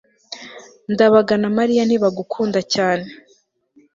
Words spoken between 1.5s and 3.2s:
mariya ntibagukunda cyane